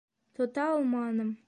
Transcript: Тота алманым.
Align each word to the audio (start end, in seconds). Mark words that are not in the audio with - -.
Тота 0.39 0.65
алманым. 0.79 1.33